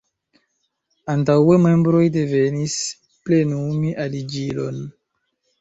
[1.13, 2.79] Antaŭe membroj devis
[3.29, 4.85] plenumi aliĝilon.